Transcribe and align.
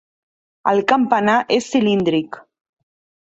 El 0.71 0.79
campanar 0.91 1.35
és 1.57 1.67
cilíndric. 1.75 2.39